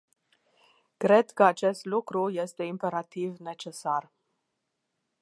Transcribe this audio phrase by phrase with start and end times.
[0.97, 4.11] Cred că acest lucru este imperativ necesar.